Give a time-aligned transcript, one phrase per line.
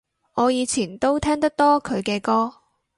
[0.33, 2.51] 我以前都聽得多佢嘅歌